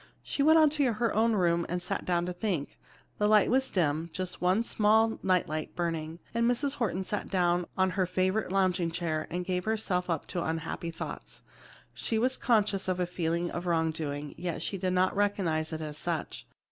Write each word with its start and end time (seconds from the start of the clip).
She 0.23 0.41
went 0.41 0.57
on 0.57 0.71
to 0.71 0.93
her 0.93 1.13
own 1.13 1.33
room 1.33 1.63
and 1.69 1.79
sat 1.79 2.05
down 2.05 2.25
to 2.25 2.33
think. 2.33 2.79
The 3.19 3.27
light 3.27 3.51
was 3.51 3.69
dim; 3.69 4.09
just 4.11 4.41
one 4.41 4.63
small 4.63 5.19
night 5.21 5.47
light 5.47 5.75
burning, 5.75 6.17
and 6.33 6.49
Mrs. 6.49 6.77
Horton 6.77 7.03
sat 7.03 7.29
down 7.29 7.67
in 7.77 7.91
her 7.91 8.07
favorite 8.07 8.51
lounging 8.51 8.89
chair 8.89 9.27
and 9.29 9.45
gave 9.45 9.65
herself 9.65 10.09
up 10.09 10.25
to 10.29 10.41
her 10.41 10.49
unhappy 10.49 10.89
thoughts. 10.89 11.43
She 11.93 12.17
was 12.17 12.35
conscious 12.35 12.87
of 12.87 12.99
a 12.99 13.05
feeling 13.05 13.51
of 13.51 13.67
wrongdoing 13.67 14.33
yet 14.39 14.63
she 14.63 14.79
did 14.79 14.93
not 14.93 15.15
recognize 15.15 15.71
it 15.71 15.81
as 15.81 15.99
such. 15.99 16.47